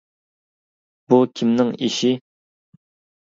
[1.13, 2.11] بۇ كىمنىڭ ئىشى؟!